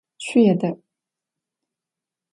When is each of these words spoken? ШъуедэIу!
ШъуедэIу! 0.25 0.75